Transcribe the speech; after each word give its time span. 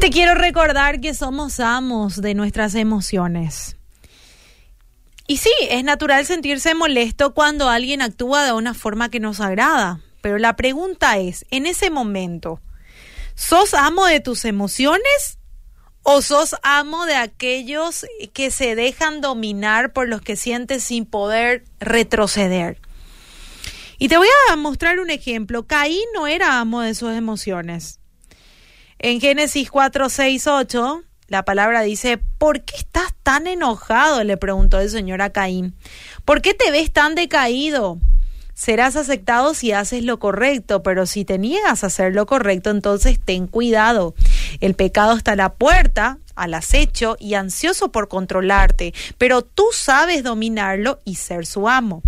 Te 0.00 0.10
quiero 0.10 0.36
recordar 0.36 1.00
que 1.00 1.12
somos 1.12 1.58
amos 1.58 2.22
de 2.22 2.34
nuestras 2.34 2.76
emociones. 2.76 3.76
Y 5.26 5.38
sí, 5.38 5.50
es 5.68 5.82
natural 5.82 6.24
sentirse 6.24 6.72
molesto 6.76 7.34
cuando 7.34 7.68
alguien 7.68 8.00
actúa 8.00 8.44
de 8.44 8.52
una 8.52 8.74
forma 8.74 9.08
que 9.08 9.18
nos 9.18 9.40
agrada, 9.40 10.00
pero 10.20 10.38
la 10.38 10.54
pregunta 10.54 11.18
es, 11.18 11.44
en 11.50 11.66
ese 11.66 11.90
momento, 11.90 12.60
¿sos 13.34 13.74
amo 13.74 14.06
de 14.06 14.20
tus 14.20 14.44
emociones 14.44 15.38
o 16.04 16.22
sos 16.22 16.54
amo 16.62 17.04
de 17.04 17.16
aquellos 17.16 18.06
que 18.32 18.52
se 18.52 18.76
dejan 18.76 19.20
dominar 19.20 19.92
por 19.92 20.08
los 20.08 20.22
que 20.22 20.36
sientes 20.36 20.84
sin 20.84 21.06
poder 21.06 21.64
retroceder? 21.80 22.78
Y 23.98 24.06
te 24.06 24.16
voy 24.16 24.28
a 24.48 24.54
mostrar 24.54 25.00
un 25.00 25.10
ejemplo. 25.10 25.66
Caín 25.66 26.06
no 26.14 26.28
era 26.28 26.60
amo 26.60 26.82
de 26.82 26.94
sus 26.94 27.12
emociones. 27.12 27.98
En 29.00 29.20
Génesis 29.20 29.70
4, 29.70 30.08
6, 30.08 30.46
8, 30.48 31.02
la 31.28 31.44
palabra 31.44 31.82
dice, 31.82 32.18
¿por 32.38 32.62
qué 32.62 32.76
estás 32.78 33.14
tan 33.22 33.46
enojado? 33.46 34.24
le 34.24 34.36
preguntó 34.36 34.80
el 34.80 34.90
Señor 34.90 35.22
a 35.22 35.30
Caín. 35.30 35.76
¿Por 36.24 36.42
qué 36.42 36.52
te 36.52 36.72
ves 36.72 36.92
tan 36.92 37.14
decaído? 37.14 37.98
Serás 38.54 38.96
aceptado 38.96 39.54
si 39.54 39.70
haces 39.70 40.02
lo 40.02 40.18
correcto, 40.18 40.82
pero 40.82 41.06
si 41.06 41.24
te 41.24 41.38
niegas 41.38 41.84
a 41.84 41.86
hacer 41.86 42.12
lo 42.12 42.26
correcto, 42.26 42.70
entonces 42.70 43.20
ten 43.24 43.46
cuidado. 43.46 44.16
El 44.58 44.74
pecado 44.74 45.16
está 45.16 45.32
a 45.32 45.36
la 45.36 45.54
puerta, 45.54 46.18
al 46.34 46.54
acecho 46.54 47.16
y 47.20 47.34
ansioso 47.34 47.92
por 47.92 48.08
controlarte, 48.08 48.94
pero 49.16 49.42
tú 49.42 49.66
sabes 49.72 50.24
dominarlo 50.24 50.98
y 51.04 51.14
ser 51.14 51.46
su 51.46 51.68
amo. 51.68 52.02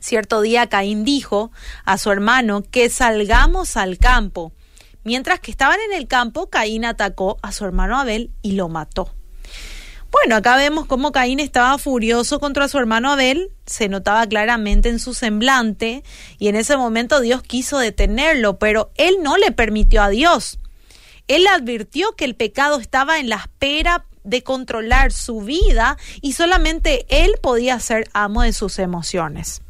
Cierto 0.00 0.40
día 0.40 0.68
Caín 0.68 1.04
dijo 1.04 1.50
a 1.84 1.98
su 1.98 2.10
hermano 2.10 2.62
que 2.62 2.88
salgamos 2.88 3.76
al 3.76 3.98
campo. 3.98 4.54
Mientras 5.04 5.40
que 5.40 5.50
estaban 5.50 5.78
en 5.88 5.96
el 5.96 6.06
campo, 6.06 6.50
Caín 6.50 6.84
atacó 6.84 7.38
a 7.42 7.52
su 7.52 7.64
hermano 7.64 7.98
Abel 7.98 8.30
y 8.42 8.52
lo 8.52 8.68
mató. 8.68 9.14
Bueno, 10.10 10.36
acá 10.36 10.56
vemos 10.56 10.86
cómo 10.86 11.12
Caín 11.12 11.38
estaba 11.38 11.76
furioso 11.76 12.40
contra 12.40 12.68
su 12.68 12.78
hermano 12.78 13.12
Abel, 13.12 13.50
se 13.66 13.88
notaba 13.88 14.26
claramente 14.26 14.88
en 14.88 14.98
su 14.98 15.12
semblante, 15.12 16.02
y 16.38 16.48
en 16.48 16.56
ese 16.56 16.78
momento 16.78 17.20
Dios 17.20 17.42
quiso 17.42 17.78
detenerlo, 17.78 18.58
pero 18.58 18.90
él 18.96 19.16
no 19.22 19.36
le 19.36 19.52
permitió 19.52 20.02
a 20.02 20.08
Dios. 20.08 20.58
Él 21.28 21.46
advirtió 21.46 22.12
que 22.16 22.24
el 22.24 22.34
pecado 22.34 22.80
estaba 22.80 23.18
en 23.18 23.28
la 23.28 23.36
espera 23.36 24.06
de 24.24 24.42
controlar 24.42 25.12
su 25.12 25.40
vida 25.40 25.98
y 26.20 26.32
solamente 26.32 27.06
él 27.08 27.32
podía 27.42 27.78
ser 27.80 28.08
amo 28.12 28.42
de 28.42 28.52
sus 28.52 28.78
emociones. 28.78 29.62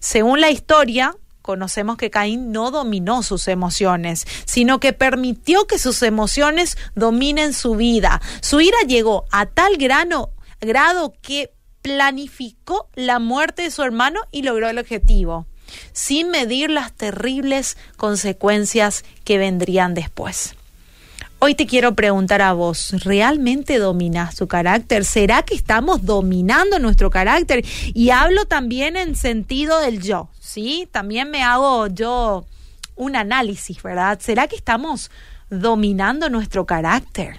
Según 0.00 0.40
la 0.40 0.50
historia, 0.50 1.16
conocemos 1.48 1.96
que 1.96 2.10
Caín 2.10 2.52
no 2.52 2.70
dominó 2.70 3.22
sus 3.22 3.48
emociones, 3.48 4.26
sino 4.44 4.80
que 4.80 4.92
permitió 4.92 5.66
que 5.66 5.78
sus 5.78 6.02
emociones 6.02 6.76
dominen 6.94 7.54
su 7.54 7.74
vida. 7.74 8.20
Su 8.42 8.60
ira 8.60 8.76
llegó 8.86 9.24
a 9.30 9.46
tal 9.46 9.78
grano, 9.78 10.28
grado 10.60 11.14
que 11.22 11.54
planificó 11.80 12.90
la 12.94 13.18
muerte 13.18 13.62
de 13.62 13.70
su 13.70 13.82
hermano 13.82 14.20
y 14.30 14.42
logró 14.42 14.68
el 14.68 14.78
objetivo, 14.78 15.46
sin 15.94 16.28
medir 16.28 16.68
las 16.68 16.92
terribles 16.92 17.78
consecuencias 17.96 19.02
que 19.24 19.38
vendrían 19.38 19.94
después. 19.94 20.54
Hoy 21.40 21.54
te 21.54 21.66
quiero 21.66 21.94
preguntar 21.94 22.42
a 22.42 22.52
vos, 22.52 22.90
¿realmente 23.04 23.78
dominas 23.78 24.34
tu 24.34 24.48
carácter? 24.48 25.04
¿Será 25.04 25.44
que 25.44 25.54
estamos 25.54 26.04
dominando 26.04 26.80
nuestro 26.80 27.10
carácter? 27.10 27.64
Y 27.94 28.10
hablo 28.10 28.46
también 28.46 28.96
en 28.96 29.14
sentido 29.14 29.78
del 29.78 30.02
yo, 30.02 30.30
¿sí? 30.40 30.88
También 30.90 31.30
me 31.30 31.44
hago 31.44 31.86
yo 31.86 32.44
un 32.96 33.14
análisis, 33.14 33.80
¿verdad? 33.84 34.18
¿Será 34.20 34.48
que 34.48 34.56
estamos 34.56 35.12
dominando 35.48 36.28
nuestro 36.28 36.66
carácter? 36.66 37.38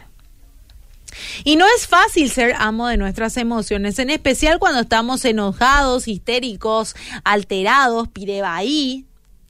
Y 1.43 1.57
no 1.57 1.65
es 1.75 1.85
fácil 1.85 2.31
ser 2.31 2.55
amo 2.57 2.87
de 2.87 2.95
nuestras 2.95 3.35
emociones, 3.35 3.99
en 3.99 4.11
especial 4.11 4.59
cuando 4.59 4.79
estamos 4.79 5.25
enojados, 5.25 6.07
histéricos, 6.07 6.95
alterados, 7.25 8.07
pirebaí, 8.07 9.05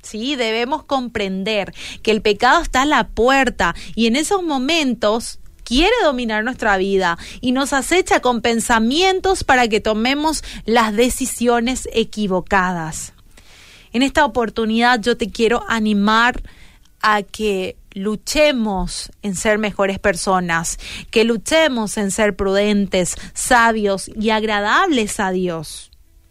¿sí? 0.09 0.35
Debemos 0.35 0.83
comprender 0.83 1.73
que 2.01 2.11
el 2.11 2.21
pecado 2.21 2.61
está 2.61 2.81
a 2.81 2.85
la 2.85 3.07
puerta 3.07 3.75
y 3.95 4.07
en 4.07 4.15
esos 4.15 4.43
momentos 4.43 5.39
quiere 5.63 5.93
dominar 6.03 6.43
nuestra 6.43 6.77
vida 6.77 7.17
y 7.41 7.51
nos 7.51 7.73
acecha 7.73 8.21
con 8.21 8.41
pensamientos 8.41 9.43
para 9.43 9.67
que 9.67 9.79
tomemos 9.79 10.43
las 10.65 10.95
decisiones 10.95 11.87
equivocadas. 11.93 13.13
En 13.93 14.01
esta 14.01 14.25
oportunidad 14.25 14.99
yo 14.99 15.15
te 15.15 15.29
quiero 15.29 15.63
animar 15.67 16.41
a 17.01 17.21
que 17.21 17.77
luchemos 17.93 19.11
en 19.21 19.35
ser 19.35 19.57
mejores 19.57 19.99
personas, 19.99 20.79
que 21.11 21.23
luchemos 21.23 21.97
en 21.97 22.11
ser 22.11 22.35
prudentes, 22.35 23.15
sabios 23.33 24.09
y 24.19 24.31
agradables 24.31 25.19
a 25.19 25.31
Dios. 25.31 25.88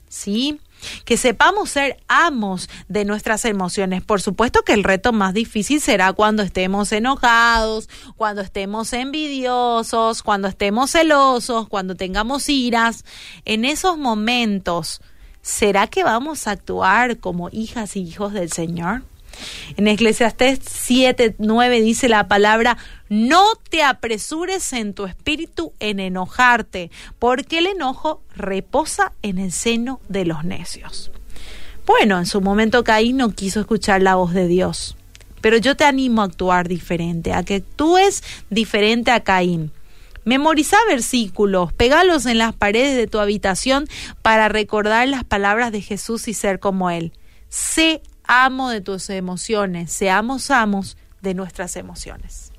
¿Sí? 0.08 0.60
que 1.04 1.16
sepamos 1.16 1.70
ser 1.70 1.98
amos 2.08 2.68
de 2.88 3.04
nuestras 3.04 3.44
emociones. 3.44 4.02
Por 4.02 4.20
supuesto 4.20 4.62
que 4.62 4.72
el 4.72 4.84
reto 4.84 5.12
más 5.12 5.34
difícil 5.34 5.80
será 5.80 6.12
cuando 6.12 6.42
estemos 6.42 6.92
enojados, 6.92 7.88
cuando 8.16 8.42
estemos 8.42 8.92
envidiosos, 8.92 10.22
cuando 10.22 10.48
estemos 10.48 10.92
celosos, 10.92 11.68
cuando 11.68 11.94
tengamos 11.94 12.48
iras. 12.48 13.04
En 13.44 13.64
esos 13.64 13.98
momentos, 13.98 15.00
¿será 15.42 15.86
que 15.86 16.04
vamos 16.04 16.46
a 16.46 16.52
actuar 16.52 17.18
como 17.18 17.48
hijas 17.50 17.96
y 17.96 18.02
hijos 18.02 18.32
del 18.32 18.52
Señor? 18.52 19.02
En 19.76 19.86
Eclesiastés 19.86 20.60
7, 20.68 21.36
9 21.38 21.80
dice 21.80 22.08
la 22.08 22.28
palabra, 22.28 22.76
no 23.08 23.44
te 23.70 23.82
apresures 23.82 24.72
en 24.72 24.94
tu 24.94 25.06
espíritu 25.06 25.72
en 25.80 26.00
enojarte, 26.00 26.90
porque 27.18 27.58
el 27.58 27.66
enojo 27.66 28.22
reposa 28.34 29.12
en 29.22 29.38
el 29.38 29.52
seno 29.52 30.00
de 30.08 30.24
los 30.24 30.44
necios. 30.44 31.10
Bueno, 31.86 32.18
en 32.18 32.26
su 32.26 32.40
momento 32.40 32.84
Caín 32.84 33.16
no 33.16 33.30
quiso 33.30 33.60
escuchar 33.60 34.02
la 34.02 34.16
voz 34.16 34.34
de 34.34 34.46
Dios, 34.46 34.96
pero 35.40 35.56
yo 35.56 35.76
te 35.76 35.84
animo 35.84 36.22
a 36.22 36.26
actuar 36.26 36.68
diferente, 36.68 37.32
a 37.32 37.42
que 37.42 37.56
actúes 37.56 38.22
diferente 38.50 39.10
a 39.10 39.20
Caín. 39.20 39.72
Memoriza 40.24 40.76
versículos, 40.86 41.72
pegalos 41.72 42.26
en 42.26 42.36
las 42.36 42.54
paredes 42.54 42.96
de 42.96 43.06
tu 43.06 43.18
habitación 43.18 43.88
para 44.20 44.50
recordar 44.50 45.08
las 45.08 45.24
palabras 45.24 45.72
de 45.72 45.80
Jesús 45.80 46.28
y 46.28 46.34
ser 46.34 46.60
como 46.60 46.90
Él. 46.90 47.12
Sé 47.48 48.02
amo 48.28 48.70
de 48.70 48.80
tus 48.80 49.10
emociones, 49.10 49.90
seamos 49.90 50.52
amos 50.52 50.96
de 51.22 51.34
nuestras 51.34 51.74
emociones. 51.74 52.52